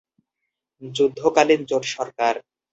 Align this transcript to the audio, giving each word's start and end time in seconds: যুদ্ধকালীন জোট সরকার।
যুদ্ধকালীন 0.81 1.61
জোট 1.69 1.83
সরকার। 1.95 2.33